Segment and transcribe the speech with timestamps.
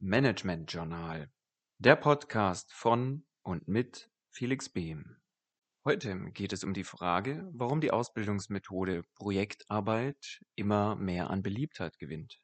[0.00, 1.28] Management Journal,
[1.78, 5.16] der Podcast von und mit Felix Behm.
[5.84, 12.38] Heute geht es um die Frage, warum die Ausbildungsmethode Projektarbeit immer mehr an Beliebtheit gewinnt.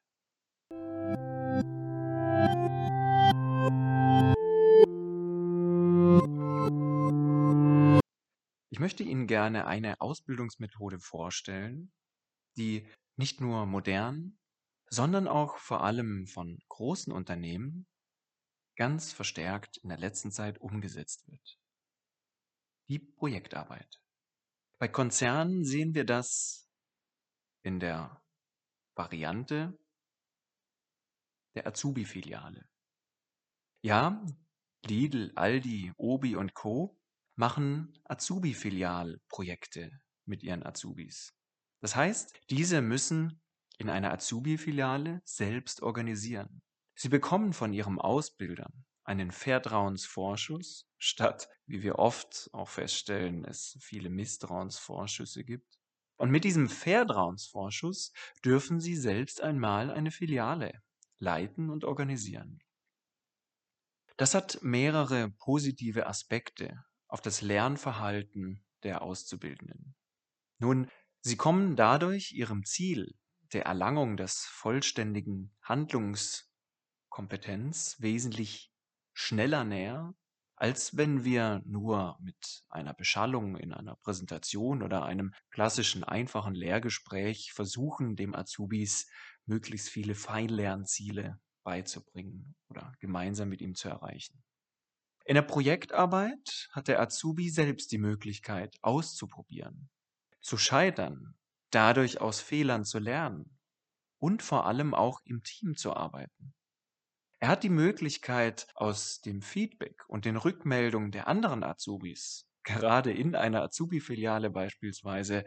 [8.69, 11.93] Ich möchte Ihnen gerne eine Ausbildungsmethode vorstellen,
[12.57, 12.85] die
[13.15, 14.37] nicht nur modern,
[14.89, 17.87] sondern auch vor allem von großen Unternehmen
[18.75, 21.59] ganz verstärkt in der letzten Zeit umgesetzt wird.
[22.87, 24.01] Die Projektarbeit.
[24.77, 26.69] Bei Konzernen sehen wir das
[27.63, 28.21] in der
[28.95, 29.77] Variante
[31.55, 32.67] der Azubi-Filiale.
[33.81, 34.25] Ja,
[34.85, 36.99] Lidl, Aldi, Obi und Co.
[37.35, 41.33] machen Azubi-Filial-Projekte mit ihren Azubis.
[41.81, 43.41] Das heißt, diese müssen
[43.77, 46.61] in einer Azubi-Filiale selbst organisieren.
[46.95, 48.71] Sie bekommen von ihrem Ausbilder
[49.03, 55.79] einen Vertrauensvorschuss, statt, wie wir oft auch feststellen, es viele Misstrauensvorschüsse gibt.
[56.17, 60.81] Und mit diesem Vertrauensvorschuss dürfen Sie selbst einmal eine Filiale
[61.19, 62.61] leiten und organisieren.
[64.17, 69.95] Das hat mehrere positive Aspekte auf das Lernverhalten der Auszubildenden.
[70.57, 70.89] Nun,
[71.21, 73.17] sie kommen dadurch ihrem Ziel,
[73.55, 78.69] der Erlangung des vollständigen Handlungskompetenz wesentlich
[79.13, 80.13] schneller näher,
[80.57, 87.53] als wenn wir nur mit einer Beschallung in einer Präsentation oder einem klassischen einfachen Lehrgespräch
[87.53, 89.09] versuchen, dem Azubis
[89.45, 94.43] möglichst viele Feinlernziele beizubringen oder gemeinsam mit ihm zu erreichen.
[95.23, 99.89] In der Projektarbeit hat der Azubi selbst die Möglichkeit auszuprobieren,
[100.41, 101.37] zu scheitern
[101.75, 103.57] dadurch aus Fehlern zu lernen
[104.17, 106.53] und vor allem auch im Team zu arbeiten.
[107.39, 113.35] Er hat die Möglichkeit, aus dem Feedback und den Rückmeldungen der anderen Azubis, gerade in
[113.35, 115.45] einer Azubi-Filiale beispielsweise,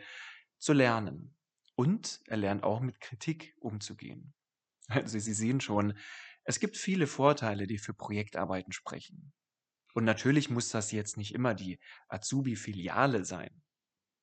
[0.58, 1.36] zu lernen.
[1.74, 4.34] Und er lernt auch mit Kritik umzugehen.
[4.90, 5.98] Also Sie sehen schon,
[6.44, 9.34] es gibt viele Vorteile, die für Projektarbeiten sprechen.
[9.92, 13.62] Und natürlich muss das jetzt nicht immer die Azubi-Filiale sein.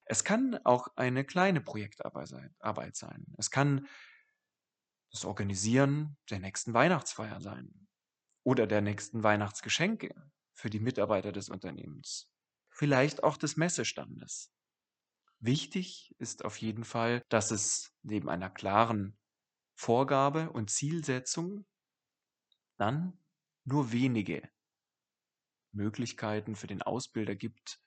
[0.05, 3.25] Es kann auch eine kleine Projektarbeit sein.
[3.37, 3.87] Es kann
[5.11, 7.87] das Organisieren der nächsten Weihnachtsfeier sein
[8.43, 10.13] oder der nächsten Weihnachtsgeschenke
[10.53, 12.29] für die Mitarbeiter des Unternehmens.
[12.69, 14.51] Vielleicht auch des Messestandes.
[15.39, 19.17] Wichtig ist auf jeden Fall, dass es neben einer klaren
[19.75, 21.65] Vorgabe und Zielsetzung
[22.77, 23.19] dann
[23.63, 24.49] nur wenige
[25.71, 27.79] Möglichkeiten für den Ausbilder gibt,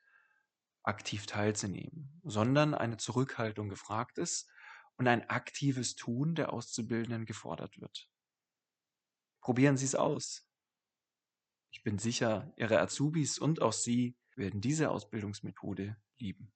[0.89, 4.51] aktiv teilzunehmen, sondern eine Zurückhaltung gefragt ist
[4.97, 8.09] und ein aktives Tun der Auszubildenden gefordert wird.
[9.41, 10.49] Probieren Sie es aus.
[11.71, 16.53] Ich bin sicher, Ihre Azubis und auch Sie werden diese Ausbildungsmethode lieben.